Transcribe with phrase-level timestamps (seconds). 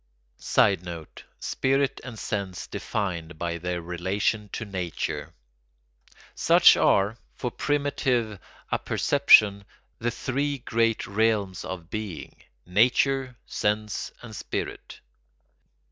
[0.39, 5.31] [Sidenote: Spirit and sense defined by their relation to nature.]
[6.33, 8.39] Such are, for primitive
[8.71, 9.63] apperception,
[9.99, 12.35] the three great realms of being:
[12.65, 15.01] nature, sense, and spirit.